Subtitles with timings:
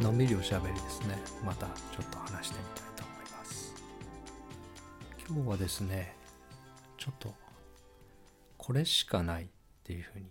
[0.00, 1.18] のんびりおしゃべりですね。
[1.44, 3.74] またちょっと話してみたいと思います。
[5.28, 6.16] 今日はですね
[6.96, 7.34] ちょっと
[8.56, 9.46] これしかないっ
[9.84, 10.30] ていうふうに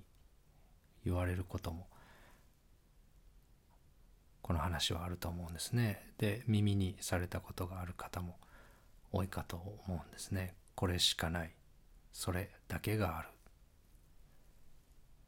[1.05, 1.85] 言われることも
[4.41, 6.01] この話はあると思うんですね。
[6.17, 8.39] で耳にされたことがある方も
[9.11, 10.55] 多いかと思うんですね。
[10.73, 11.53] これしかない。
[12.11, 13.29] それだけがある。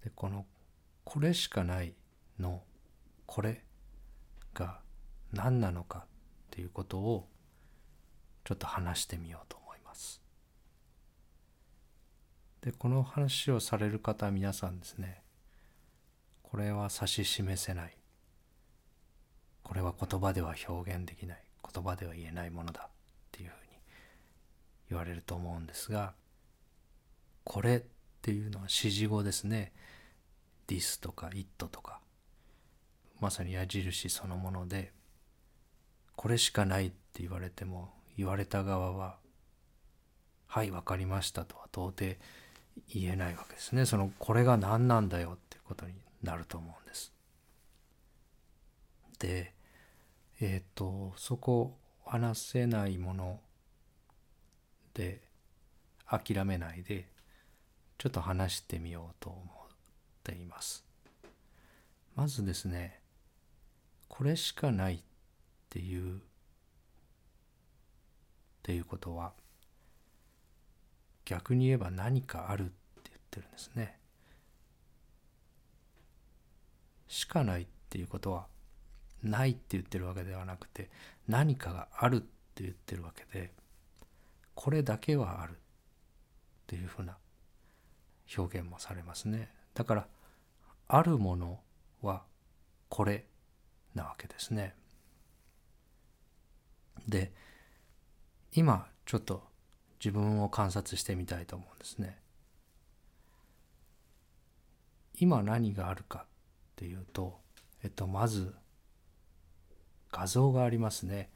[0.03, 0.47] でこの
[1.03, 1.93] これしかない
[2.39, 2.63] の
[3.27, 3.63] これ
[4.53, 4.79] が
[5.31, 6.01] 何なのかっ
[6.51, 7.27] ていうことを
[8.43, 10.21] ちょっと話してみようと思います。
[12.61, 15.21] でこの話をされる方皆さんですね。
[16.43, 17.97] これは指し示せない。
[19.63, 21.43] これは言葉では表現できない。
[21.73, 22.89] 言葉では言えないものだ。
[22.89, 22.89] っ
[23.31, 23.71] ていうふうに
[24.89, 26.13] 言われると思うんですが
[27.43, 27.81] これっ
[28.21, 29.71] ていうのは指示語ですね。
[30.67, 31.99] this とか it とか。
[33.21, 34.91] まさに矢印そのもので
[36.15, 39.15] これしかないって言われても言われた側は
[40.47, 42.19] はい分かりましたとは到底
[42.89, 43.85] 言えないわけですね。
[43.85, 47.13] そのこれが何なんだよっていうことになると思うんです。
[49.19, 49.53] で
[50.41, 53.39] えっ、ー、とそこ話せないもの
[54.93, 55.21] で
[56.07, 57.07] 諦めないで
[57.97, 59.41] ちょっと話してみようと思っ
[60.23, 60.83] ています。
[62.15, 63.00] まずですね
[64.11, 64.99] これしかないっ
[65.69, 66.19] ていうっ
[68.61, 69.31] ていうことは
[71.23, 72.73] 逆に言えば何かあるって
[73.05, 73.97] 言ってるんですね。
[77.07, 78.47] しかないっていうことは
[79.23, 80.89] ないって言ってるわけではなくて
[81.29, 83.53] 何かがあるって言ってるわけで
[84.55, 85.55] これだけはあるっ
[86.67, 87.15] ていうふうな
[88.37, 89.49] 表現もされますね。
[89.73, 90.07] だから
[90.89, 91.61] あるもの
[92.01, 92.23] は
[92.89, 93.30] これ
[93.95, 94.75] なわけですね。
[97.07, 97.31] で
[98.53, 99.43] 今ちょっと
[99.99, 102.19] 自分を観察してみたいと思うんですね。
[105.19, 106.27] 今何があるかっ
[106.75, 107.39] ていうと、
[107.83, 108.55] えっと、まず
[110.11, 111.29] 画像がありますね。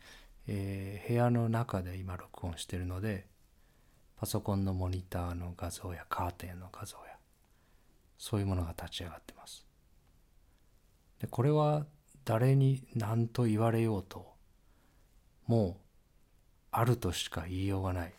[0.47, 3.27] えー、部屋の中で今録音してるので
[4.16, 7.17] パソコンのモニターの画像やカーテンの画像や
[8.17, 9.66] そういうものが立ち上がってます。
[11.19, 11.85] でこれは
[12.25, 14.33] 誰に何と言われようと
[15.45, 15.81] もう
[16.71, 18.13] あるとしか言いようがない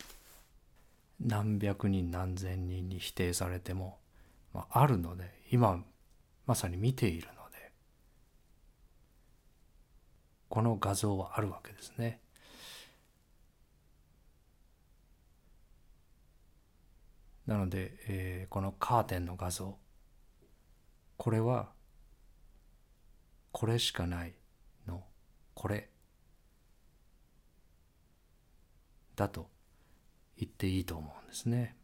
[1.19, 3.97] 何百人何千人に否定されても、
[4.53, 5.83] まあ、あるので今
[6.45, 7.71] まさに見ているので
[10.47, 12.21] この画像はあるわけですね。
[17.45, 19.77] なので、えー、このカーテンの画像
[21.15, 21.69] これは
[23.59, 24.35] これしかない
[24.87, 25.03] の
[25.55, 25.89] これ
[29.15, 29.49] だと
[30.37, 31.75] 言っていいと思うんですね。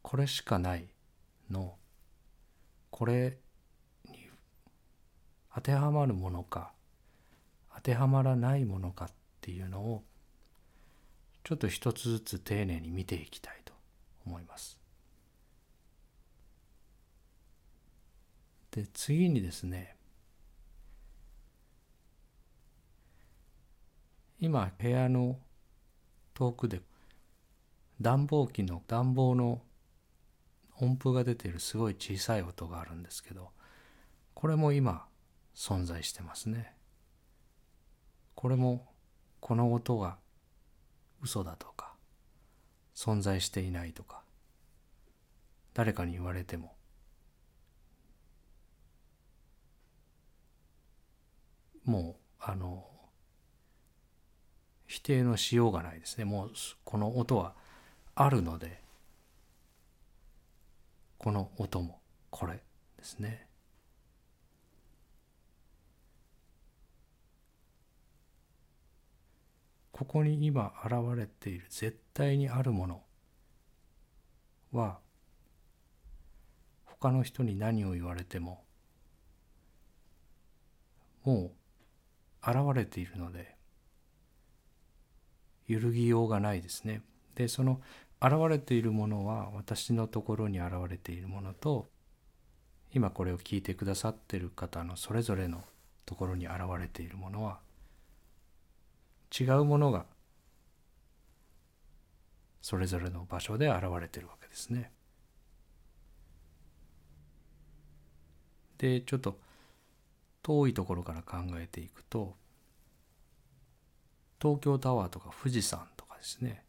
[0.00, 0.88] これしかない
[1.50, 1.74] の
[2.90, 3.36] これ
[4.08, 4.30] に
[5.54, 6.72] 当てはまるものか
[7.74, 9.08] 当てはまらないものかっ
[9.42, 10.02] ていうのを
[11.42, 13.74] ちょっと一つずつ丁寧に見ていきたいと
[14.24, 14.83] 思います。
[18.74, 19.94] で次にですね
[24.40, 25.38] 今部屋の
[26.34, 26.80] 遠くで
[28.00, 29.62] 暖房機の暖房の
[30.80, 33.50] 音符が出ているすごい小さい音があるんですけど
[34.34, 35.06] これも今
[35.54, 36.74] 存在してますね。
[38.34, 38.88] これも
[39.38, 40.18] この音が
[41.22, 41.94] 嘘だとか
[42.96, 44.22] 存在していないとか
[45.74, 46.73] 誰かに言われても
[51.84, 52.86] もうあの
[54.86, 56.50] 否定のしようがないですねもう
[56.84, 57.54] この音は
[58.14, 58.80] あるので
[61.18, 62.00] この音も
[62.30, 62.62] これ
[62.98, 63.46] ですね。
[69.90, 73.02] ここに今現れている絶対にあるもの
[74.72, 74.98] は
[76.84, 78.64] 他の人に何を言われても
[81.22, 81.63] もう
[82.46, 83.56] 現れているので
[85.66, 87.02] 揺るぎようがないですね。
[87.34, 87.80] でその
[88.20, 91.88] 現れているものは私のところに現れているものと
[92.92, 95.62] 今これを聞いてくださってる方のそれぞれの
[96.06, 97.58] ところに現れているものは
[99.38, 100.06] 違うものが
[102.62, 104.90] それぞれの場所で現れてるわけですね。
[108.78, 109.38] でちょっと
[110.44, 112.36] 遠いところから考えていくと
[114.40, 116.62] 東京タワーとか富士山とかですね。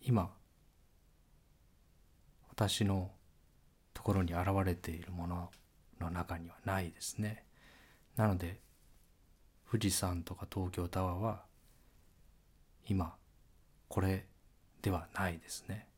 [0.00, 0.30] 今
[2.48, 3.10] 私の
[3.92, 5.50] ところに現れているもの
[6.00, 7.44] の中にはないですね。
[8.14, 8.60] なので
[9.68, 11.42] 富士山とか東京タワーは
[12.88, 13.16] 今
[13.88, 14.26] これ
[14.80, 15.88] ではないですね。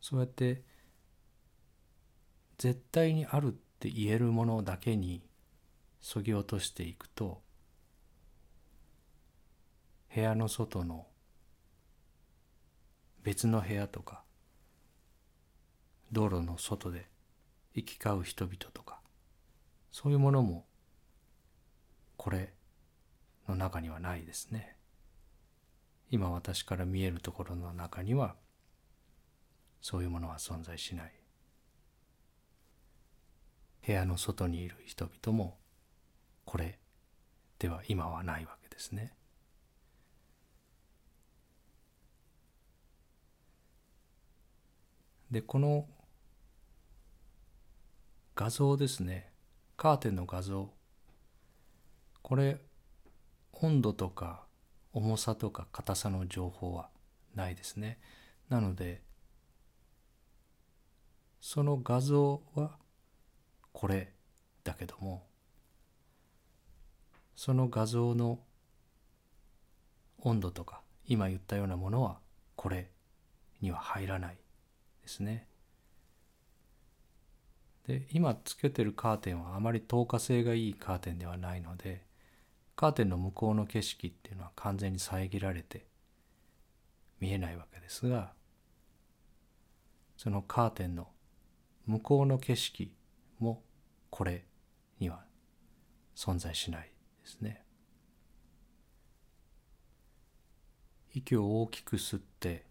[0.00, 0.62] そうやって
[2.58, 5.22] 絶対にあるって言えるものだけに
[6.00, 7.42] そぎ落としていくと
[10.14, 11.06] 部屋の外の
[13.22, 14.22] 別の部屋とか
[16.12, 17.08] 道路の外で
[17.74, 19.00] 行き交う人々とか
[19.90, 20.66] そういうものも
[22.16, 22.52] これ
[23.48, 24.76] の中にはないですね。
[26.10, 28.36] 今私から見えるところの中には
[29.80, 31.23] そういうものは存在しない。
[33.86, 35.58] 部屋の外にいる人々も
[36.44, 36.78] これ
[37.58, 39.12] では今はないわけですね。
[45.30, 45.86] でこの
[48.36, 49.32] 画像ですね。
[49.76, 50.70] カーテンの画像。
[52.22, 52.60] これ
[53.52, 54.44] 温度とか
[54.92, 56.88] 重さとか硬さの情報は
[57.34, 57.98] ないですね。
[58.48, 59.02] なので
[61.40, 62.78] その画像は
[63.74, 64.12] これ
[64.62, 65.26] だけども
[67.36, 68.38] その画像の
[70.20, 72.18] 温度とか今言ったようなものは
[72.54, 72.88] これ
[73.60, 74.36] には入らない
[75.02, 75.46] ですね。
[77.86, 82.06] で今つけてるカーテンはあまり透過性がいいカーテンではないので
[82.76, 85.84] カーテンの向こうの景色っていうのは完全に遮られて
[87.20, 88.32] 見えないわけですが
[90.16, 91.08] そのカーテンの
[91.86, 92.90] 向こうの景色
[93.38, 93.62] も
[94.10, 94.44] これ
[94.98, 95.24] には
[96.16, 96.90] 存在しない
[97.22, 97.64] ですね。
[101.12, 102.66] 息を大きく吸って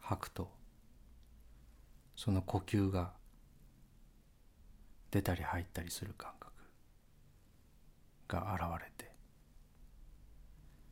[0.00, 0.50] 吐くと
[2.16, 3.12] その呼吸が
[5.12, 6.52] 出たり入ったりする感覚
[8.28, 9.12] が現れて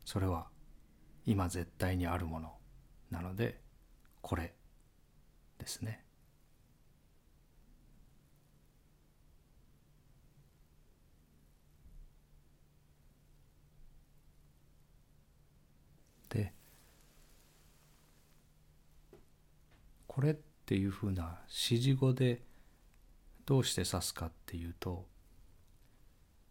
[0.05, 0.47] それは
[1.25, 2.53] 今絶対にあるもの
[3.11, 3.59] なので
[4.21, 4.53] これ
[5.59, 6.04] ですね。
[16.29, 16.53] で
[20.07, 20.33] これっ
[20.65, 22.41] ていうふうな指示語で
[23.45, 25.05] どうして指すかっていうと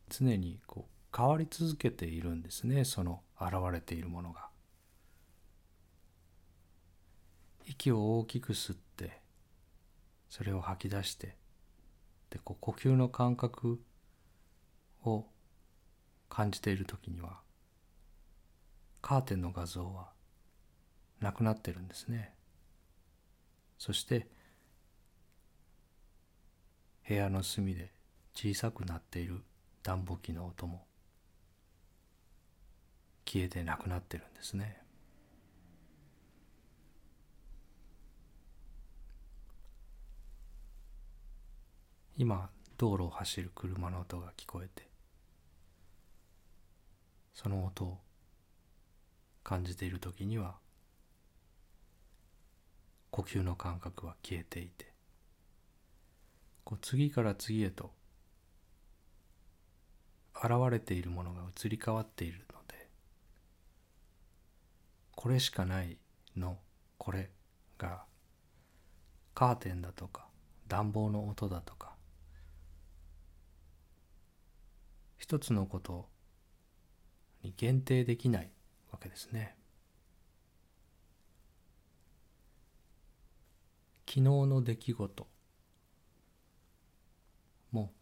[0.08, 4.48] 常にこう変わり続けているんですねその現れているものが。
[7.66, 9.22] 息を大きく吸って
[10.28, 11.36] それを吐き出して
[12.30, 13.80] でこう呼吸の感覚
[15.04, 15.24] を
[16.28, 17.40] 感じている時には
[19.04, 20.08] カーテンの画像は
[21.20, 22.32] なくなってるんですね。
[23.76, 24.26] そして
[27.06, 27.92] 部屋の隅で
[28.34, 29.42] 小さくなっている
[29.82, 30.86] 暖房機の音も
[33.26, 34.78] 消えてなくなってるんですね。
[42.16, 44.88] 今道路を走る車の音が聞こえて
[47.34, 48.03] その音を
[49.44, 50.56] 感じている時には
[53.10, 54.92] 呼吸の感覚は消えていて
[56.64, 57.92] こう次から次へと
[60.34, 62.88] 現れているものが移り変わっているので
[65.14, 65.98] これしかない
[66.36, 66.58] の
[66.98, 67.30] これ
[67.78, 68.02] が
[69.34, 70.26] カーテンだとか
[70.68, 71.92] 暖房の音だとか
[75.18, 76.08] 一つのこと
[77.42, 78.50] に限定できない
[78.94, 79.56] わけですね。
[84.06, 85.26] 昨日の出来事
[87.72, 87.92] も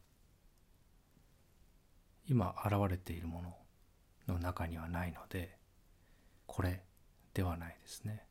[2.28, 3.40] 今現れているも
[4.28, 5.56] のの中にはないので
[6.46, 6.82] これ
[7.32, 8.26] ではないですね。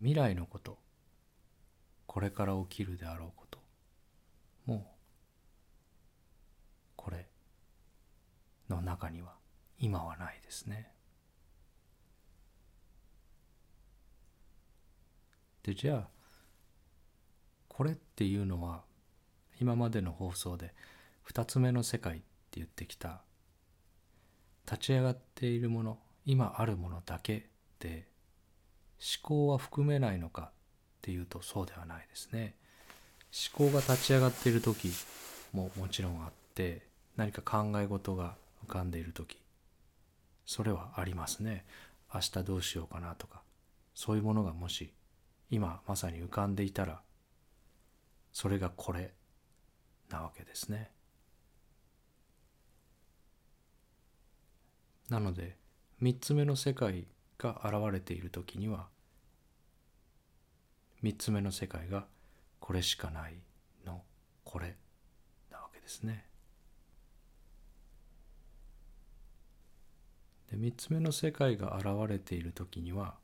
[0.00, 0.76] 未来のこと
[2.06, 3.58] これから起きるであろうこと
[4.66, 4.80] もう
[6.96, 7.26] これ
[8.68, 9.34] の中には
[9.78, 10.90] 今はないですね。
[15.62, 16.08] でじゃあ
[17.68, 18.82] これっていうのは
[19.60, 20.72] 今までの放送で
[21.28, 23.22] 2つ目の世界って言ってきた
[24.64, 27.48] 立ち上がっているもの今あるものだけ
[27.80, 28.08] で
[28.98, 30.50] 思考は含めないのかっ
[31.02, 32.54] ていうとそうではないですね
[33.58, 34.92] 思考が立ち上がっている時
[35.52, 39.38] ももちろんあって何か考え事が浮かんでいる時
[40.44, 41.64] それはありますね
[42.12, 43.42] 明日どうしようかなとか
[43.94, 44.92] そういうものがもし
[45.50, 47.00] 今まさに浮かんでいたら
[48.32, 49.12] それがこれ
[50.10, 50.90] なわけですね
[55.08, 55.56] なので
[56.00, 57.06] 三つ目の世界
[57.38, 58.88] が現れている時には
[61.02, 62.06] 三つ目の世界が
[62.60, 63.34] これしかない
[63.86, 64.02] の
[64.44, 64.76] これ
[65.50, 66.24] なわけですね。
[70.56, 73.14] で三つ目の世界が現れている時には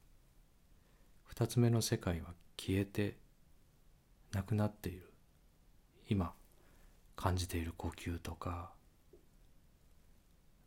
[1.25, 3.17] 二つ目の世界は消えて
[4.33, 5.11] なくなっている。
[6.11, 6.35] 今
[7.17, 8.73] 感じている呼吸とか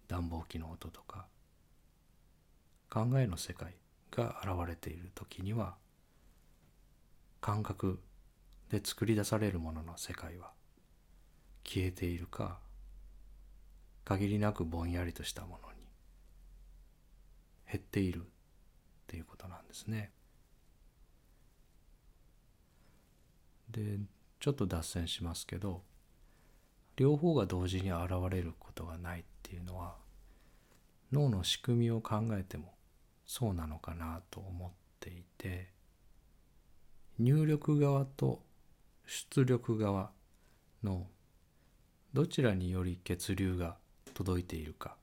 [0.07, 1.27] 暖房機の音とか
[2.89, 3.75] 考えの世界
[4.11, 5.75] が現れている時には
[7.41, 7.99] 感覚
[8.71, 10.51] で作り出されるものの世界は
[11.63, 12.57] 消えているか
[14.03, 15.74] 限りなくぼんやりとしたものに
[17.75, 18.23] 減っているっ
[19.07, 20.11] ていうことなんですね。
[23.69, 23.99] で
[24.39, 25.81] ちょっと脱線しますけど
[26.95, 29.95] 両方が同時に現れることがないっていうのは
[31.11, 32.75] 脳の仕組みを考えても
[33.25, 35.71] そうなのかなと思っていて
[37.19, 38.43] 入力側と
[39.05, 40.11] 出力側
[40.83, 41.07] の
[42.13, 43.77] どちらにより血流が
[44.13, 44.95] 届いているか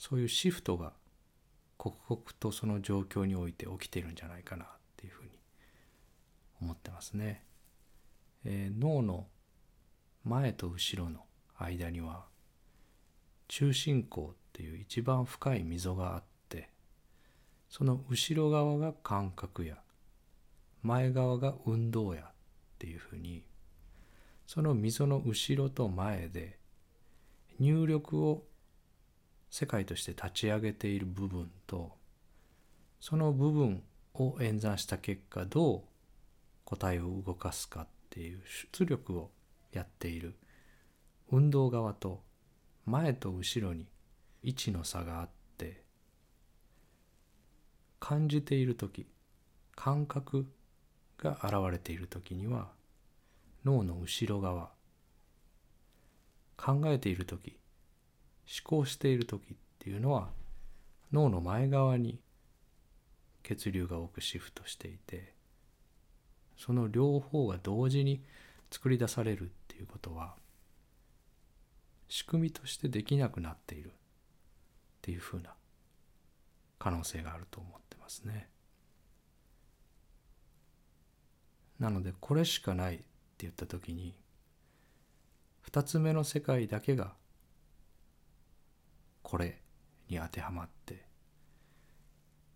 [0.00, 0.94] そういうシフトが
[1.76, 5.30] 刻々とその状況において起きてるんじゃないかなっていうふうに
[6.62, 7.44] 思ってますね。
[8.46, 9.26] えー、脳の
[10.24, 11.20] 前と後ろの
[11.58, 12.24] 間には
[13.46, 16.70] 中心孔っていう一番深い溝があって
[17.68, 19.76] その後ろ側が感覚や
[20.82, 22.32] 前側が運動やっ
[22.78, 23.44] ていうふうに
[24.46, 26.58] その溝の後ろと前で
[27.58, 28.44] 入力を
[29.50, 31.92] 世界として立ち上げている部分と
[33.00, 33.82] その部分
[34.14, 35.82] を演算した結果どう
[36.64, 38.40] 答えを動かすかっていう
[38.72, 39.30] 出力を
[39.72, 40.36] やっている
[41.32, 42.22] 運動側と
[42.86, 43.86] 前と後ろに
[44.42, 45.28] 位置の差があっ
[45.58, 45.82] て
[47.98, 49.06] 感じている時
[49.74, 50.46] 感覚
[51.18, 52.68] が現れている時には
[53.64, 54.70] 脳の後ろ側
[56.56, 57.59] 考えている時
[58.50, 60.30] 思考している時っていうのは
[61.12, 62.18] 脳の前側に
[63.44, 65.34] 血流が多くシフトしていて
[66.56, 68.22] その両方が同時に
[68.70, 70.34] 作り出されるっていうことは
[72.08, 73.92] 仕組みとしてできなくなっているっ
[75.00, 75.54] ていうふうな
[76.78, 78.48] 可能性があると思ってますね。
[81.78, 83.04] なのでこれしかないって
[83.38, 84.14] 言った時に
[85.70, 87.14] 2つ目の世界だけが
[89.30, 89.60] これ
[90.08, 91.04] に当てはまって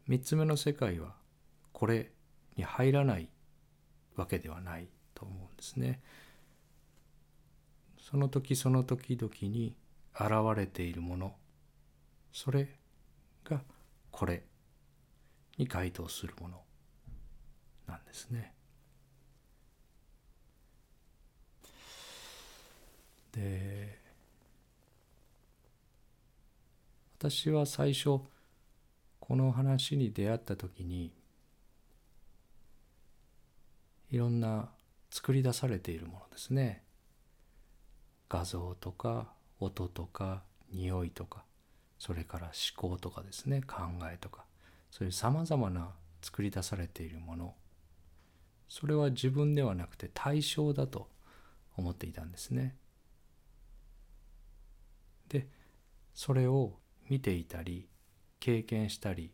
[0.09, 1.15] 3つ目の世界は
[1.73, 2.11] これ
[2.57, 3.29] に入らない
[4.17, 6.01] わけではないと思うんですね。
[8.01, 9.77] その時その時々に
[10.17, 11.37] 現れているもの
[12.33, 12.69] それ
[13.45, 13.63] が
[14.11, 14.43] これ
[15.57, 16.61] に該当するもの
[17.87, 18.53] なんですね。
[23.31, 24.04] で
[27.25, 28.21] 私は最初
[29.19, 31.11] この話に出会った時に
[34.11, 34.69] いろんな
[35.11, 36.83] 作り出されているものですね。
[38.29, 41.45] 画像とか音とか匂いとか
[41.99, 43.63] それから思考とかですね。
[43.63, 44.45] 考えとか。
[44.91, 47.55] そういうさまざまな作り出されているもの。
[48.69, 51.09] それは自分ではなくて対象だと
[51.79, 52.77] 思っていたんですね。
[55.31, 55.49] で
[56.13, 57.89] それを見ていたり
[58.41, 59.33] 経験したり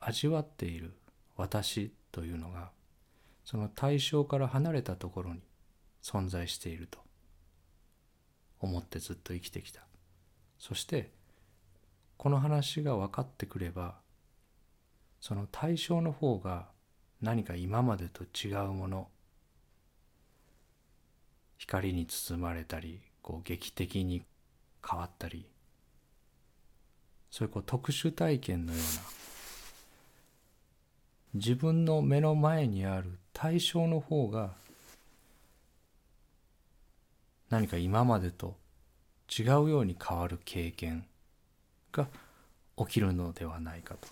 [0.00, 0.94] 味わっている
[1.36, 2.70] 私というのが
[3.44, 5.40] その対象から離れたところに
[6.02, 6.98] 存在していると
[8.60, 9.82] 思ってずっと生きてきた。
[10.58, 11.12] そして
[12.16, 13.96] この話が分かってくれば
[15.20, 16.66] その対象の方が
[17.20, 19.08] 何か今までと違うもの
[21.56, 24.22] 光に包まれたりこう劇的に
[24.88, 25.48] 変わったり
[27.30, 29.02] そういうこう特殊体験のような
[31.34, 34.52] 自分の目の前にある対象の方が
[37.50, 38.56] 何か今までと
[39.28, 41.04] 違うように変わる経験
[41.92, 42.08] が
[42.76, 44.08] 起きるのではないかと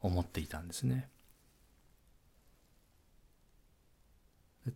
[0.00, 1.08] 思っていたんですね。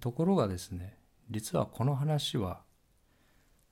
[0.00, 0.98] ところがですね
[1.30, 2.60] 実はこの話は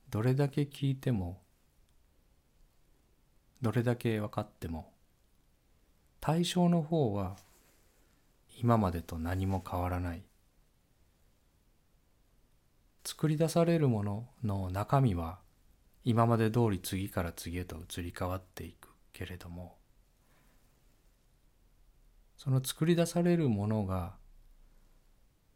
[0.09, 1.41] どれだけ聞いても
[3.61, 4.91] どれだけ分かっても
[6.21, 7.35] 対象の方は
[8.61, 10.23] 今までと何も変わらない。
[13.07, 15.39] 作り出されるものの中身は
[16.03, 19.77] 今まで通り次から次へと移り変わっていくけれども
[22.35, 24.15] その作り出されるものが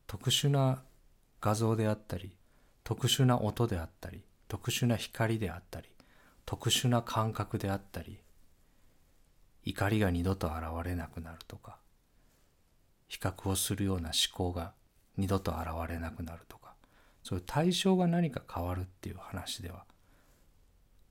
[0.08, 0.82] 特殊な
[1.42, 2.38] 画像であったり
[2.86, 5.88] 特殊な音であったり特殊な光であったり
[6.46, 8.20] 特殊な感覚であったり
[9.64, 11.78] 怒りが二度と現れなくなるとか
[13.08, 14.74] 比較をするような思考が
[15.16, 16.74] 二度と現れなくなるとか
[17.24, 19.86] そういう対象が何か変わるっていう話では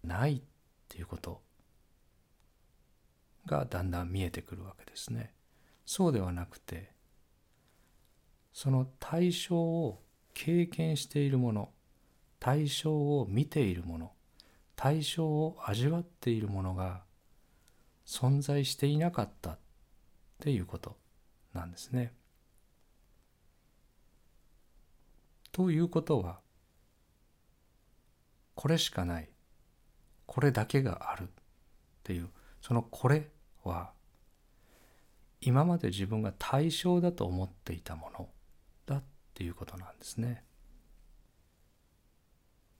[0.04, 0.42] ないっ
[0.90, 1.40] ていうこと
[3.46, 5.32] がだんだん見えてくるわけですね。
[5.86, 6.92] そうではなくて
[8.52, 10.02] その対象を
[10.34, 11.70] 経験しているもの
[12.40, 14.12] 対象を見ているもの
[14.74, 17.02] 対象を味わっているものが
[18.06, 19.58] 存在していなかったっ
[20.40, 20.96] ていうこと
[21.52, 22.14] なんですね。
[25.52, 26.40] ということは
[28.54, 29.28] これしかない
[30.24, 31.26] これだけがあるっ
[32.02, 32.30] ていう
[32.62, 33.28] そのこれ
[33.64, 33.90] は
[35.40, 38.28] 今まで自分が対象だと思っていたもの
[38.86, 39.02] だっ
[39.34, 40.44] ていうことなんですね。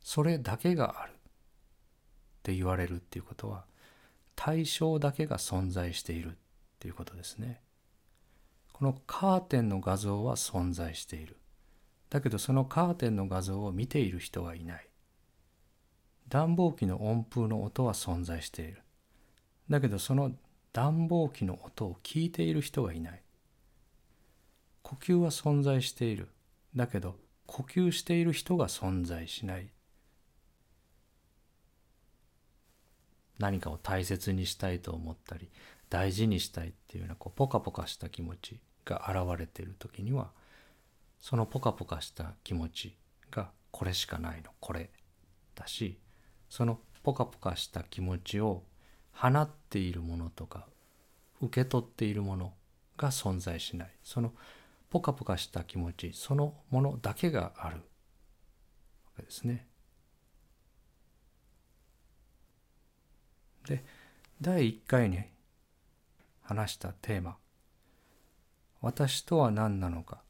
[0.03, 1.15] それだけがあるっ
[2.43, 3.65] て言われるっていうことは
[4.35, 6.33] 対象だけが存在しているっ
[6.79, 7.61] ていうことですね。
[8.73, 11.37] このカーテンの画像は存在している。
[12.09, 14.89] だけどそのカーテンの画像を見ている人はいない。
[16.29, 18.83] 暖房機の温風の音は存在している。
[19.69, 20.33] だけどその
[20.73, 23.23] 暖房機の音を聞いている人がいない。
[24.83, 26.31] 呼吸は存在している。
[26.75, 29.69] だけど呼吸している人が存在しない。
[33.41, 35.49] 何かを大切にしたいと思ったり
[35.89, 40.31] 大事にしたいっていうようなこうポカポカした気持ちが現れている時には
[41.21, 42.97] そのポカポカした気持ち
[43.31, 44.91] がこれしかないのこれ
[45.55, 45.99] だし
[46.49, 48.63] そのポカポカした気持ちを
[49.13, 50.67] 放っているものとか
[51.41, 52.53] 受け取っているもの
[52.97, 54.33] が存在しないその
[54.91, 57.83] ポカポカした気持ちそのものだけがあるわ
[59.17, 59.70] けですね。
[63.71, 63.85] で
[64.41, 65.23] 第1回に
[66.43, 67.37] 話したテーマ
[68.83, 70.23] 「私とは何なのか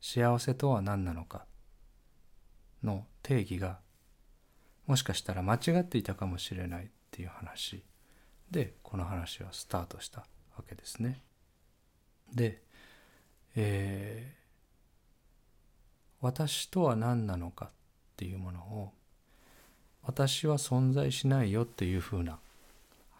[0.00, 1.44] 幸せとは何なのか」
[2.82, 3.78] の定義が
[4.86, 7.84] もしかしたら間違っていたかもしれないっていう話
[8.50, 10.20] でこの話はスタートした
[10.56, 11.20] わけですね。
[12.32, 12.62] で、
[13.56, 17.70] えー、私とは何なのかっ
[18.16, 18.92] ていうものを
[20.04, 22.38] 私は存在しないよっていうふうな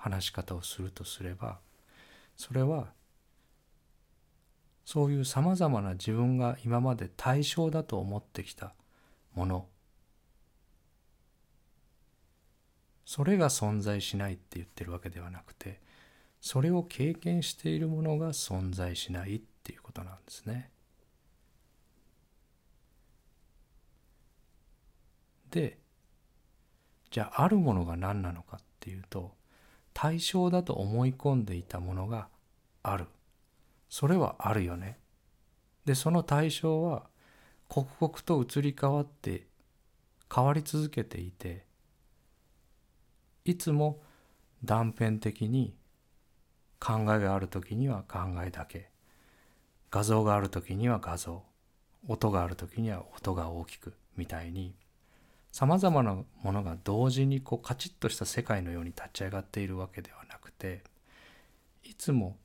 [0.07, 1.59] 話し方をするとすれば
[2.37, 2.92] それは
[4.85, 8.73] そういうさまざまな自分が今まで対象だと思ってきた
[9.35, 9.66] もの
[13.05, 15.81] それが存在しないって言ってるわけではなくて
[16.40, 20.71] それを経験しているものが存在しないっていうことなんですね。
[25.51, 25.79] で
[27.11, 29.36] じゃああるものが何なのかっていうと
[29.98, 32.28] 対象だと思い込んでいたものが
[32.82, 33.06] ある。
[33.88, 34.98] それはあるよね。
[35.87, 37.06] でその対象は
[37.66, 39.46] 刻々と移り変わって
[40.30, 41.64] 変わり続けていて
[43.46, 44.02] いつも
[44.62, 45.74] 断片的に
[46.78, 48.90] 考えがある時には考えだけ。
[49.90, 51.42] 画像がある時には画像。
[52.06, 54.74] 音がある時には音が大きくみたいに
[55.57, 60.83] さまざまなものが同時にこうカチッとした世界のように立ち上がっているわけではなくて
[61.83, 62.37] いつも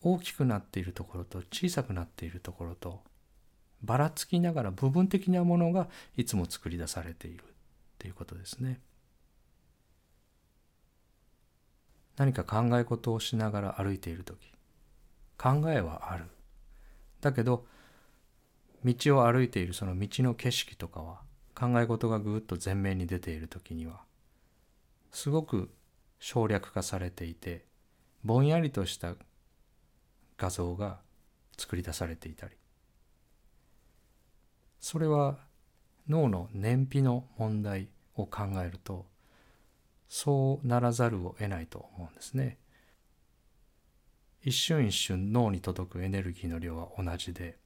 [0.00, 3.00] 大きくなっているところと小さくなっているところと
[3.82, 7.44] ばらつきながら部分的なものがいつも作り出されているっ
[7.98, 8.78] ていうことですね。
[12.18, 14.38] 何か考え事をしながら歩いている時
[15.36, 16.26] 考えはある
[17.20, 17.66] だけど
[18.84, 21.26] 道を歩いているその道の景色とかは
[21.58, 24.02] 考え事がぐっと前面に出ている時には
[25.10, 25.70] すごく
[26.20, 27.64] 省略化されていて
[28.22, 29.14] ぼんやりとした
[30.36, 31.00] 画像が
[31.56, 32.54] 作り出されていたり
[34.78, 35.38] それは
[36.08, 39.06] 脳の燃費の問題を考えると
[40.08, 42.56] そうならざるを得ないと思うんですね。
[44.42, 47.58] 一瞬一瞬脳に届くエネルギーの量は同じで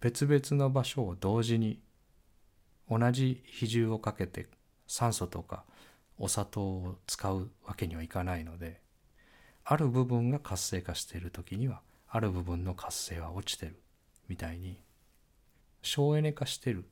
[0.00, 1.80] 別々の場所を同時に
[2.98, 4.46] 同じ比重をかけて
[4.86, 5.64] 酸素とか
[6.18, 8.80] お砂糖を使うわけにはいかないので
[9.64, 13.80] ある部分が活性化している時にはある部分の活性は落ちてる
[14.28, 14.78] みたいに
[15.82, 16.84] 省エネ化してる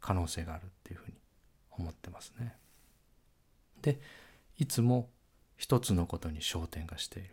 [0.00, 1.14] 可能性があるっていうふうに
[1.72, 2.54] 思ってますね。
[3.82, 4.00] で
[4.58, 5.10] いつも
[5.56, 7.30] 一つのことに焦点がしている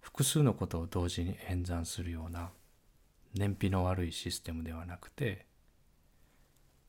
[0.00, 2.50] 複数のことを同時に演算するような
[3.34, 5.46] 燃費の悪いシステムではなくて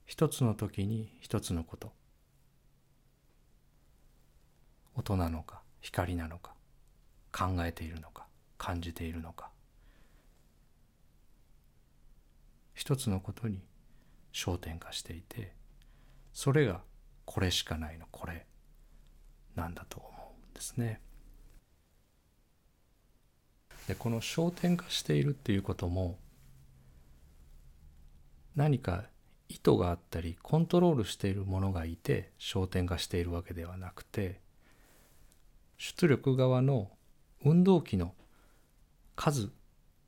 [0.06, 1.92] 一つの時に一つのこと
[4.96, 6.54] 音なのか光なのか
[7.32, 8.28] 考えているのか
[8.58, 9.50] 感じているのか
[12.74, 13.62] 一つのことに
[14.32, 15.54] 焦点化していて
[16.32, 16.82] それが
[17.26, 18.46] これしかないのこれ
[19.56, 21.00] なんだと思うんですね。
[23.88, 26.18] でこの焦点化しているっていうことも
[28.56, 29.04] 何か
[29.50, 34.40] 意図があったりコントロールしているものがいて焦点化しているわけではなくて
[35.78, 36.90] 出力側の
[37.44, 38.14] 運動器の
[39.16, 39.50] 数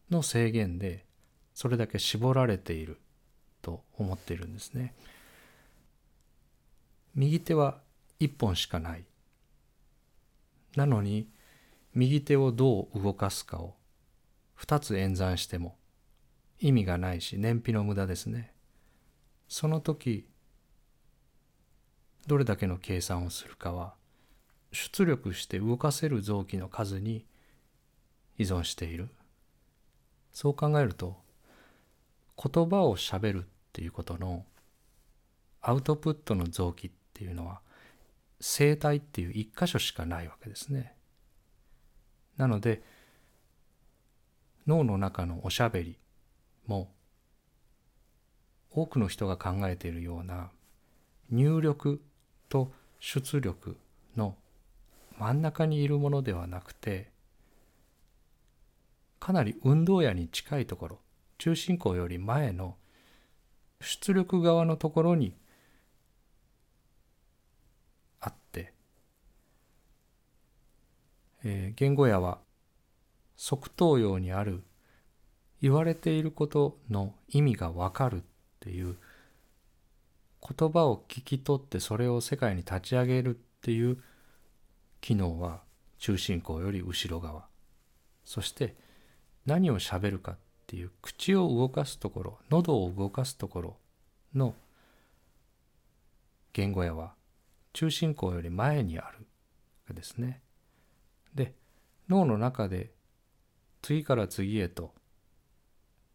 [0.09, 1.05] の制限で
[1.53, 2.99] それだけ絞られている
[3.61, 4.93] と思っているんですね。
[7.15, 7.79] 右手は
[8.19, 9.03] 1本しかない。
[10.75, 11.27] なのに
[11.93, 13.75] 右手をどう動かすかを
[14.59, 15.75] 2つ演算しても
[16.59, 18.53] 意味がないし燃費の無駄ですね。
[19.47, 20.27] その時
[22.27, 23.93] どれだけの計算をするかは
[24.71, 27.25] 出力して動かせる臓器の数に
[28.37, 29.09] 依存している
[30.33, 31.17] そう考えると
[32.37, 34.45] 言葉をしゃべるっていうことの
[35.61, 37.61] アウトプットの臓器っていうのは
[38.39, 40.93] 声帯っていう一箇所しかないわけですね。
[42.37, 42.83] なので
[44.67, 45.97] 脳の中のおしゃべり
[46.67, 46.91] も
[48.71, 50.51] 多くの人が考えているような
[51.31, 52.01] 入力
[52.49, 53.77] と出力
[54.15, 54.35] の
[55.17, 57.11] 真ん中にいるものではなくて
[59.19, 60.99] かなり運動野に近いところ
[61.37, 62.75] 中心孔より前の
[63.81, 65.35] 出力側のところに
[68.19, 68.73] あって、
[71.43, 72.39] えー、言語野は
[73.35, 74.63] 側頭葉にある
[75.61, 78.21] 言われていることの意味がわかるっ
[78.59, 78.97] ていう
[80.41, 83.97] 言葉を聞き取ってそれを世界に立ち上げるっていう
[85.01, 85.61] 機能は
[85.99, 87.47] 中心孔より後ろ側
[88.23, 88.75] そして
[89.45, 93.77] 何をしゃべるかっていう口を動かすところ喉を動かすところ
[94.35, 94.53] の
[96.53, 97.13] 言語やは
[97.73, 99.09] 中心孔より前にあ
[99.87, 100.41] るですね。
[101.33, 101.53] で
[102.09, 102.91] 脳の中で
[103.81, 104.93] 次から次へと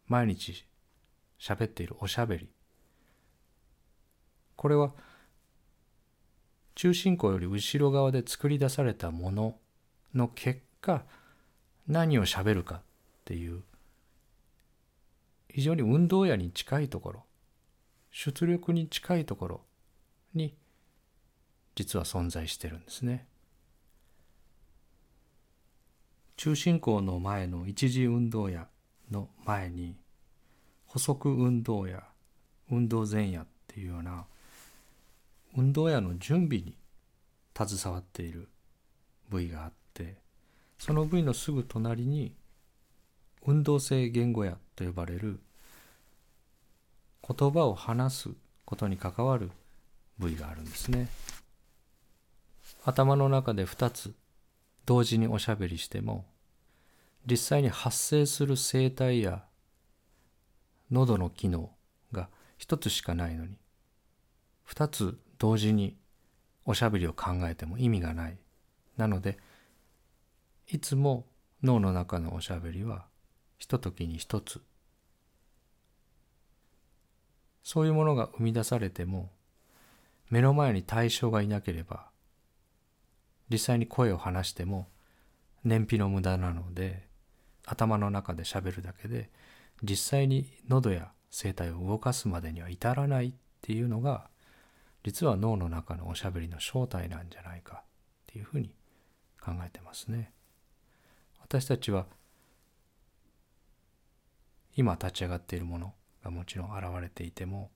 [0.09, 0.67] 毎日
[1.38, 2.49] 喋っているおしゃべり
[4.57, 4.93] これは
[6.75, 9.57] 中心孔より後ろ側で作り出されたもの
[10.15, 11.05] の結果
[11.87, 12.81] 何をしゃべるかっ
[13.25, 13.62] ていう
[15.49, 17.25] 非常に運動野に近いところ
[18.11, 19.61] 出力に近いところ
[20.35, 20.55] に
[21.75, 23.27] 実は存在してるんですね。
[26.37, 28.67] 中心孔の前の一次運動野
[29.12, 29.96] の前に
[30.87, 32.03] 補足運動や
[32.70, 34.25] 運動前夜っていうような
[35.57, 36.77] 運動やの準備に
[37.57, 38.48] 携わっている
[39.29, 40.16] 部位があって
[40.79, 42.35] その部位のすぐ隣に
[43.44, 45.40] 運動性言語やと呼ばれる
[47.27, 48.31] 言葉を話す
[48.64, 49.51] ことに関わる
[50.18, 51.09] 部位があるんですね。
[52.85, 54.14] 頭の中で2つ
[54.87, 56.25] 同時におしゃべりしても
[57.26, 59.44] 実際に発生する声帯や
[60.90, 61.70] 喉の機能
[62.12, 63.56] が一つしかないのに
[64.64, 65.96] 二つ同時に
[66.64, 68.38] おしゃべりを考えても意味がない。
[68.96, 69.38] なので
[70.68, 71.26] いつも
[71.62, 73.06] 脳の中のおしゃべりは
[73.58, 74.61] ひとときに一つ。
[77.62, 79.30] そういうものが生み出されても
[80.30, 82.06] 目の前に対象がいなければ
[83.50, 84.88] 実際に声を話しても
[85.62, 87.06] 燃費の無駄なので
[87.66, 89.31] 頭の中でしゃべるだけで
[89.83, 94.29] 実際に喉や声帯を動かすまでには至らないっていうのが
[95.05, 97.85] 実は脳の中のおしゃべりの正体なんじゃないかっ
[98.27, 98.75] ていうふうに
[99.40, 100.33] 考えてますね。
[101.40, 102.07] 私たちは
[104.77, 107.70] 今立ち上がっているものがもちろん現れていても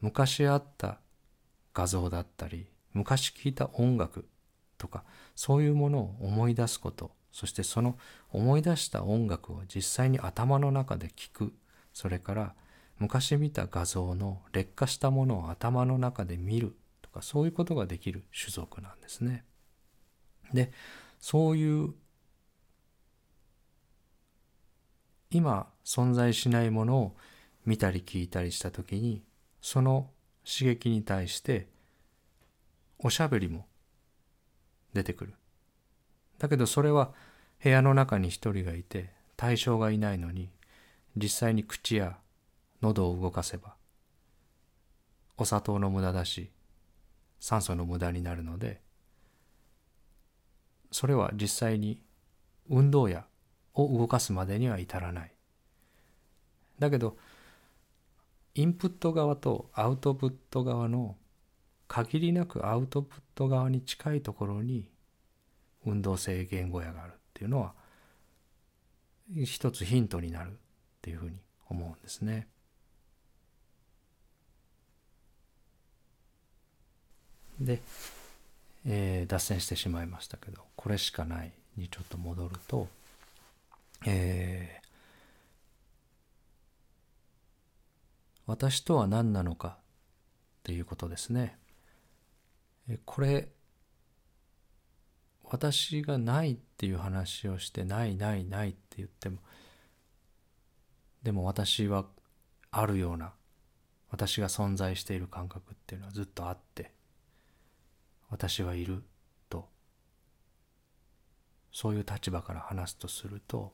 [0.00, 0.98] 昔あった
[1.74, 4.26] 画像だったり昔聴いた音楽
[4.76, 5.04] とか
[5.36, 7.96] そういうものを思い出すことそしてその
[8.30, 11.52] 思い出した音楽を実際に頭の中で聞く
[11.92, 12.54] それから
[12.98, 19.44] 昔見た画像の劣化したものを頭の中で見るとかそういうことができる種族なんですね。
[20.52, 20.72] で
[21.18, 21.94] そういう
[25.30, 27.16] 今存在しないものを
[27.64, 29.22] 見たり聞いたりした時に
[29.60, 30.10] その
[30.44, 31.68] 刺激に対して
[32.98, 33.66] おしゃべりも
[34.92, 35.34] 出てくる。
[36.40, 37.12] だけどそれは
[37.62, 40.50] 部屋の中に一人がいて対象がいないのに
[41.16, 42.16] 実際に口や
[42.82, 43.74] 喉を動かせば
[45.36, 46.50] お砂糖の無駄だし
[47.38, 48.80] 酸素の無駄になるので
[50.90, 52.02] それは実際に
[52.68, 53.26] 運動や
[53.74, 55.32] を動かすまでには至らない。
[56.78, 57.16] だけど
[58.54, 61.16] インプット側とアウトプット側の
[61.86, 64.89] 限りなくアウトプット側に近いところに
[65.86, 67.72] 運動性言語野があるっていうのは
[69.44, 70.54] 一つヒントになるっ
[71.02, 71.36] ていうふうに
[71.68, 72.48] 思うんですね。
[77.60, 77.80] で、
[78.86, 82.88] えー、脱線してしまいましたけどこれしかないにちょっと戻ると、
[84.06, 84.86] えー、
[88.46, 91.58] 私とは何なのかっていうことですね。
[93.04, 93.48] これ
[95.50, 99.38] 私がないっていう話をしてないないないって言っても
[101.24, 102.06] でも私は
[102.70, 103.32] あるような
[104.10, 106.92] 私が存在している感覚っていうのはずっとあって
[108.30, 109.02] 私はいる
[109.48, 109.68] と
[111.72, 113.72] そういう立場から話すとすると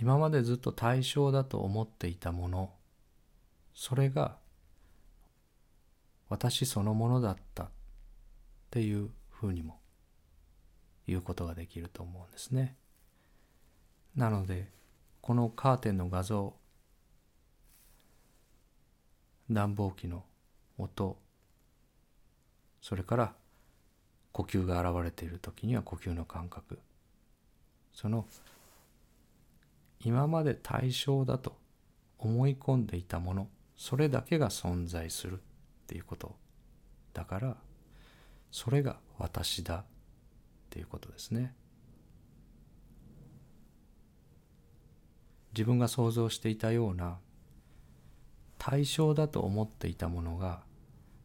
[0.00, 2.72] 今までずっと対象だと思っていたもの
[3.72, 4.36] それが
[6.28, 7.68] 私そのものだったっ
[8.70, 9.78] ていうふうにも
[11.06, 12.76] 言うことができると思うんですね。
[14.16, 14.68] なので
[15.20, 16.54] このカーテンの画像
[19.50, 20.24] 暖房機の
[20.76, 21.18] 音
[22.80, 23.34] それから
[24.32, 26.80] 呼吸が現れている時には呼吸の感覚
[27.92, 28.26] その
[30.00, 31.56] 今まで対象だと
[32.18, 35.38] 思い込んでいたものそれだけが存在するっ
[35.86, 36.34] ていうこと
[37.12, 37.56] だから
[38.50, 39.84] それが私だっ
[40.70, 41.54] ていうことですね。
[45.52, 47.18] 自分が想像していたような
[48.58, 50.62] 対象だと思っていたものが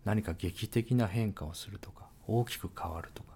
[0.05, 3.33] 何か劇的な変化をするとか大きく変わるとか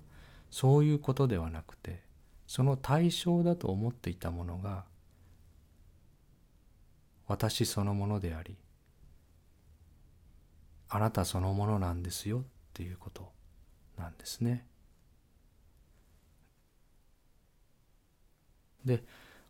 [0.50, 2.02] そういうことではなくて
[2.47, 4.86] その対象だと思っていたものが
[7.28, 8.56] 私そのものであり
[10.89, 13.37] あなたそのものなんですよっていうこと。
[13.97, 14.65] なんですね。
[18.86, 19.03] で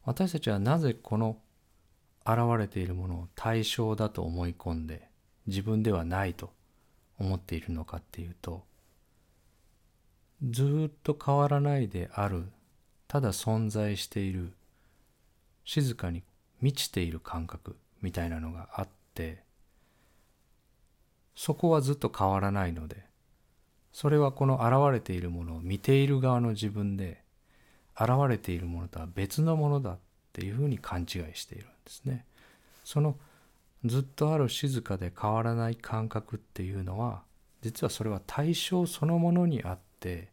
[0.03, 1.37] 私たちはなぜこの
[2.25, 5.09] 現れているものを対象だと思い込んで
[5.45, 6.51] 自分ではないと
[7.19, 8.65] 思っているのかっていうと
[10.49, 12.49] ずっと変わらないである
[13.07, 14.53] ただ存在している
[15.63, 16.23] 静かに
[16.61, 19.43] 満ちている感覚みたいなのがあって
[21.35, 23.06] そこはずっと変わらないので
[23.97, 27.23] それはこの現れているものを見ている側の自分で
[27.99, 29.97] 現れているものとは別のものだっ
[30.33, 32.23] ていうふうに勘違いしているんですね。
[32.83, 33.17] その
[33.85, 37.23] ずっとある静かで変わらない感覚っていうのは
[37.63, 40.29] 実はそれは対象そのものにあって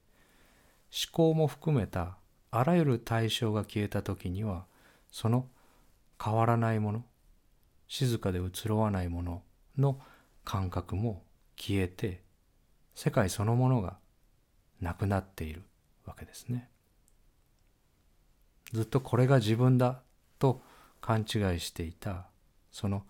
[0.93, 2.19] 思考も含めた
[2.51, 4.67] あらゆる対象が消えた時には
[5.11, 5.49] その
[6.23, 7.05] 変わらないもの
[7.89, 9.43] 静かで移ろわないもの
[9.79, 9.99] の
[10.45, 11.23] 感覚も
[11.57, 12.24] 消えて
[12.95, 13.99] 世界そのものが
[14.81, 15.63] なくなっている
[16.05, 16.69] わけですね。
[18.73, 20.03] ずっとこれが自分だ
[20.39, 20.61] と
[21.01, 22.27] 勘違いしていた
[22.73, 23.05] その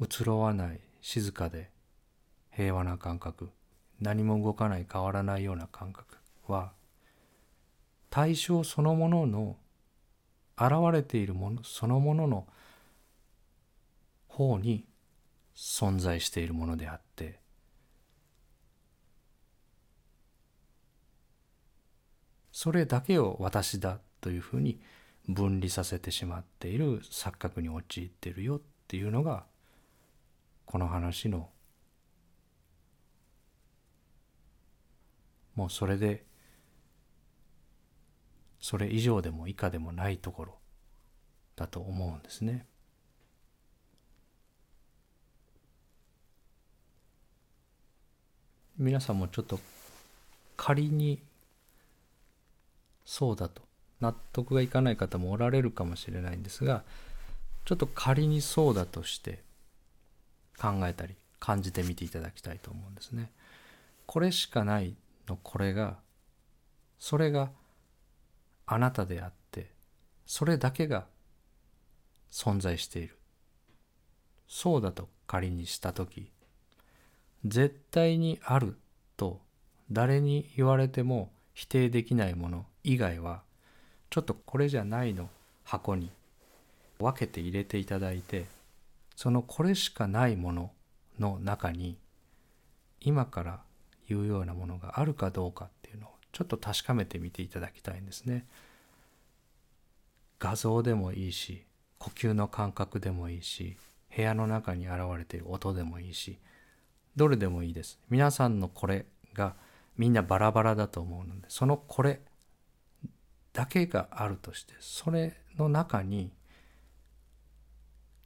[0.00, 1.70] 移ろわない静かで
[2.50, 3.50] 平和な感覚
[4.00, 6.72] 何も動かない変わらないような感覚は
[8.10, 9.56] 対象そのものの
[10.58, 12.46] 現れているものそのものの
[14.26, 14.84] 方に
[15.56, 17.38] 存在しているものであって
[22.60, 24.80] それだけを私だというふうに
[25.28, 29.44] 分離させてしまっている錯覚に陥っているよっていうのが
[30.66, 31.50] この話の
[35.54, 36.24] もうそれで
[38.58, 40.58] それ以上でも以下でもないところ
[41.54, 42.66] だと思うんですね。
[48.76, 49.60] 皆さんもちょっと
[50.56, 51.22] 仮に
[53.08, 53.62] そうだと
[54.02, 56.84] 納得がいかない方もおられるかもしれないんですが
[57.64, 59.42] ちょっと仮にそうだとして
[60.60, 63.30] 考えたり感じてみていただきたいと思うんですね。
[64.04, 64.94] これしかない
[65.26, 65.96] のこれが
[66.98, 67.50] それが
[68.66, 69.70] あなたであって
[70.26, 71.06] それだけが
[72.30, 73.16] 存在している
[74.46, 76.30] そうだと仮にした時
[77.46, 78.76] 絶対にある
[79.16, 79.40] と
[79.90, 83.42] 誰に言われても否定できないもの以外は
[84.10, 85.28] ちょっとこれじゃないの
[85.64, 86.08] 箱に
[87.00, 88.44] 分けて入れていただいて
[89.16, 90.70] そのこれしかないもの
[91.18, 91.96] の中に
[93.00, 93.60] 今から
[94.08, 98.46] 言うようなものがあるかどうかっていうのをちょっと確かめてみていただきたいんですね。
[100.38, 101.64] 画像でもいいし
[101.98, 103.76] 呼吸の感覚でもいいし
[104.14, 106.38] 部屋の中に現れている音でもいいし
[107.16, 109.56] どれでもいいです皆さんのこれが
[109.98, 112.22] みんなバラバラだと思うのでそのこれ
[113.52, 116.32] だけがあるとしてそれの中に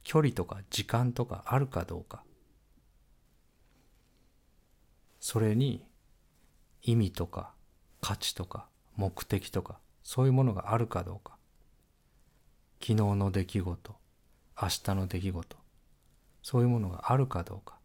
[0.03, 2.23] 距離とか時間とかあるかどうか。
[5.19, 5.85] それに
[6.81, 7.53] 意味とか
[8.01, 11.37] 価値とか目的とかそういうものがあるかどうか。
[12.81, 13.95] 昨日の出来事
[14.61, 15.57] 明日の出来事
[16.41, 17.79] そういうものがあるかどうか。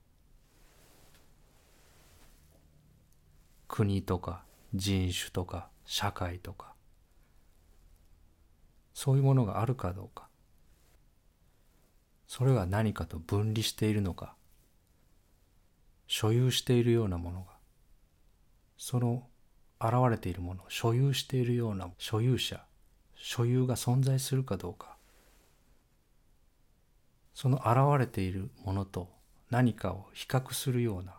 [3.68, 4.42] 国とか
[4.74, 6.74] 人種とか社会とか。
[8.94, 10.28] そういうものがあるかどうか。
[12.26, 14.34] それは何かと分離しているのか。
[16.08, 17.52] 所有しているようなものが。
[18.76, 19.28] その
[19.80, 22.64] 現れているもの所有しているような所有者
[23.14, 24.96] 所有が存在するかどうか。
[27.34, 29.08] その現れているものと
[29.50, 31.17] 何かを比較するような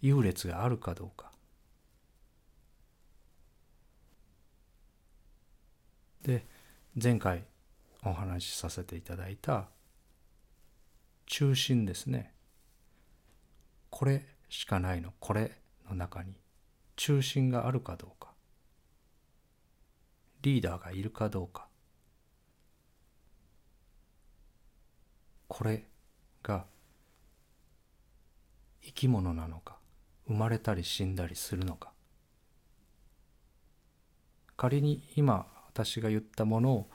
[0.00, 1.30] 優劣があるかどうか。
[6.22, 6.46] で
[7.02, 7.44] 前回
[8.04, 9.68] お話しさせていただいた
[11.26, 12.34] 中心ですね。
[13.90, 15.12] これしかないの。
[15.20, 15.52] これ
[15.88, 16.34] の中に
[16.96, 18.30] 中心があるかどうか。
[20.42, 21.68] リーダーがいるかどうか。
[25.48, 25.84] これ
[26.42, 26.64] が
[28.82, 29.79] 生き物なのか。
[30.30, 31.90] 生まれたり死んだりするのか。
[34.56, 36.90] 仮に今私が言ったものを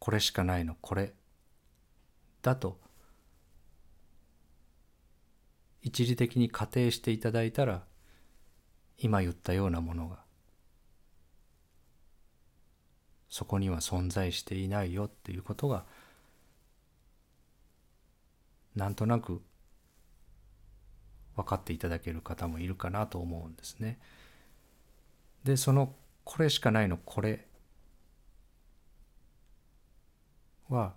[0.00, 1.14] これしかないのこれ
[2.40, 2.80] だと
[5.82, 7.84] 一時的に仮定していただいたら
[8.98, 10.16] 今言ったようなものが
[13.28, 15.84] そこには存在していないよっていうことが
[18.74, 19.42] なんとなく
[21.36, 23.98] 分かっていただける方もいるかなと思うんですね。
[25.44, 27.46] でそのこれしかないのこれ
[30.68, 30.94] は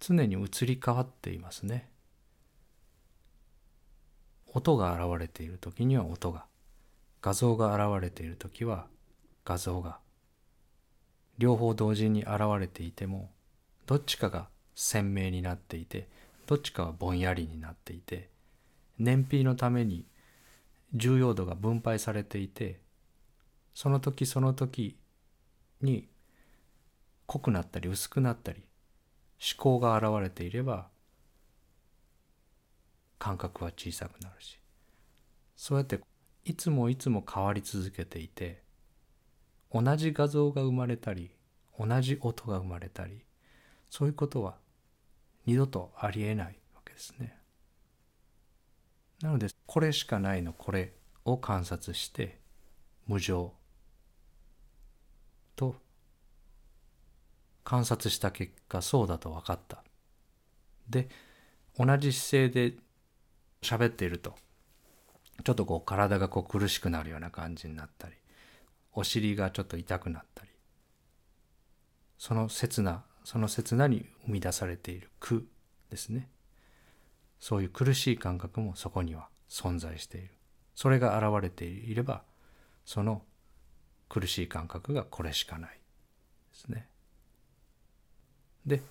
[0.00, 1.88] 常に移り変わっていますね。
[4.46, 6.46] 音が現れている時には音が
[7.20, 8.86] 画像が現れている時は
[9.44, 9.98] 画像が
[11.36, 13.30] 両方同時に現れていても
[13.86, 16.08] どっちかが鮮明になっていて
[16.46, 18.30] どっちかはぼんやりになっていて
[18.98, 20.04] 燃費のために
[20.94, 22.80] 重要度が分配されていて
[23.74, 24.96] その時その時
[25.82, 26.08] に
[27.26, 28.62] 濃くなったり薄くなったり
[29.40, 30.88] 思考が現れていれば
[33.18, 34.58] 感覚は小さくなるし
[35.56, 36.00] そうやって
[36.44, 38.62] いつもいつも変わり続けていて
[39.72, 41.30] 同じ画像が生まれたり
[41.78, 43.20] 同じ音が生まれたり
[43.90, 44.56] そういうことは
[45.46, 47.37] 二度とありえないわけですね。
[49.22, 50.92] なのでこれしかないのこれ
[51.24, 52.38] を観察して
[53.06, 53.52] 無常
[55.56, 55.76] と
[57.64, 59.82] 観察した結果そうだと分かった。
[60.88, 61.08] で
[61.76, 62.76] 同じ姿勢で
[63.62, 64.34] 喋っていると
[65.44, 68.14] ちょっとこう体がこう苦しくなるような感じになったり
[68.92, 70.50] お尻がちょっと痛くなったり
[72.18, 75.46] その刹那その刹那に生み出されている苦
[75.90, 76.28] ですね
[77.40, 80.30] そういう苦しい感覚もそこには存在している。
[80.74, 82.22] それが現れていれば
[82.84, 83.22] その
[84.08, 85.76] 苦しい感覚がこれしかないで
[86.52, 86.88] すね。
[88.66, 88.82] で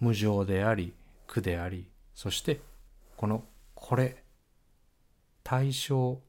[0.00, 0.92] 無常であり
[1.26, 2.60] 苦でありそして
[3.16, 3.44] この
[3.74, 4.22] これ
[5.42, 6.20] 対象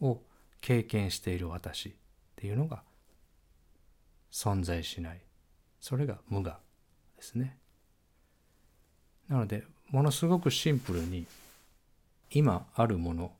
[0.00, 0.22] を
[0.60, 1.92] 経験している私っ
[2.36, 2.82] ていうのが
[4.32, 5.20] 存在しない。
[5.80, 6.58] それが無我
[7.16, 7.57] ですね。
[9.28, 11.26] なのでものすごくシンプルに
[12.30, 13.32] 今あるもの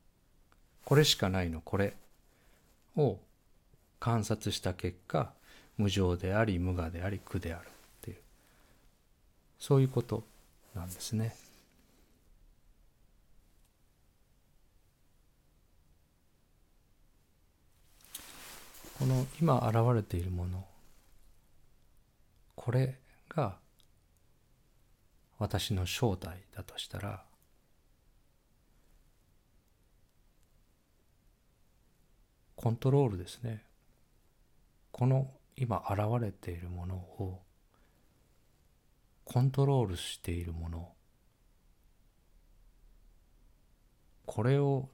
[0.85, 1.93] これしかないのこれ
[2.95, 3.17] を
[3.99, 5.31] 観察した結果
[5.77, 7.69] 無常であり無我であり苦であるっ
[8.01, 8.17] ていう
[9.59, 10.23] そういうこと
[10.75, 11.35] なんですね。
[18.97, 20.65] この今現れているもの
[22.57, 22.95] これ
[23.29, 23.55] が
[25.39, 27.23] 私の正体だとしたら
[32.57, 33.63] コントロールですね。
[34.91, 37.39] この今現れているものを
[39.23, 40.89] コントロールしているもの。
[44.25, 44.89] これを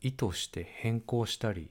[0.00, 1.70] 意図して変更したり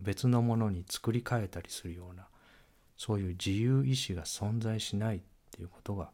[0.00, 2.28] 別のものに作り変えたりするような
[2.96, 5.20] そういう自由意志が存在しないっ
[5.50, 6.10] ていうことが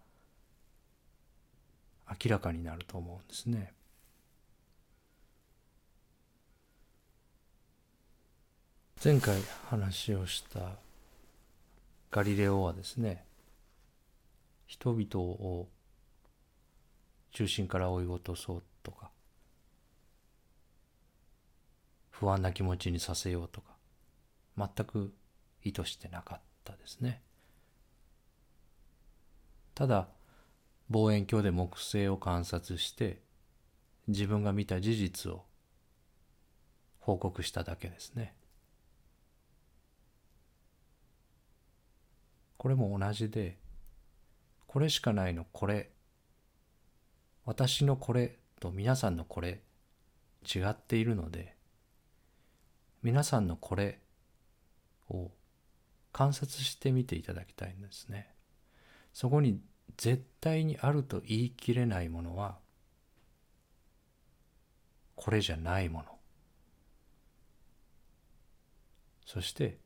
[2.09, 3.72] 明らかになると思うんですね。
[9.03, 10.76] 前回話をした
[12.11, 13.24] ガリレオはですね
[14.66, 15.68] 人々を
[17.33, 19.11] 中心から追い落とそうとか
[22.11, 23.70] 不安な気持ちにさせようとか
[24.59, 25.14] 全く
[25.64, 26.41] 意図してなか
[26.71, 27.23] ったですね。
[29.75, 30.09] ただ
[30.89, 33.21] 望遠鏡で木星を観察して
[34.09, 35.45] 自分が見た事実を
[36.99, 38.35] 報告しただけですね。
[42.57, 43.59] これも同じで
[44.66, 45.91] これしかないのこれ
[47.47, 49.62] 私のこれと皆さんのこれ
[50.45, 51.57] 違っているので
[53.03, 53.99] 皆さんのこれ
[55.09, 55.31] を
[56.13, 58.35] 観察してみていただきたいんですね。
[59.13, 59.61] そこに
[59.97, 62.59] 絶対にあると言い切れないものは
[65.17, 66.07] これじゃないもの
[69.27, 69.79] そして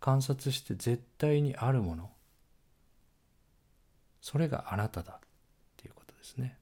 [0.00, 2.10] 観察して絶対にあるもの
[4.22, 5.20] それがあなただっ
[5.76, 6.59] ていうことですね。